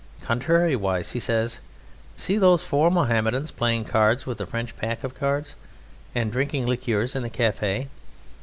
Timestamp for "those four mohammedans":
2.39-3.51